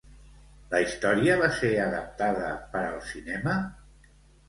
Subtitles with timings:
[0.71, 3.59] La història va ser adaptada per al cinema?